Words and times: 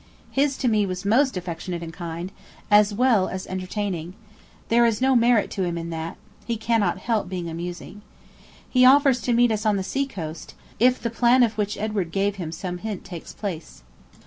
His 0.31 0.57
to 0.57 0.67
me 0.67 0.83
was 0.87 1.05
most 1.05 1.37
affectionate 1.37 1.83
and 1.83 1.93
kind, 1.93 2.31
as 2.71 2.91
well 2.91 3.27
as 3.27 3.45
entertaining; 3.45 4.15
there 4.69 4.83
is 4.83 4.99
no 4.99 5.15
merit 5.15 5.51
to 5.51 5.63
him 5.63 5.77
in 5.77 5.91
that; 5.91 6.17
he 6.43 6.57
cannot 6.57 6.97
help 6.97 7.29
being 7.29 7.47
amusing. 7.47 8.01
He 8.67 8.83
offers 8.83 9.21
to 9.21 9.31
meet 9.31 9.51
us 9.51 9.63
on 9.63 9.75
the 9.75 9.83
sea 9.83 10.07
coast, 10.07 10.55
if 10.79 10.99
the 10.99 11.11
plan 11.11 11.43
of 11.43 11.55
which 11.55 11.77
Edward 11.77 12.11
gave 12.11 12.37
him 12.37 12.51
some 12.51 12.79
hint 12.79 13.03
takes 13.05 13.31
place. 13.31 13.83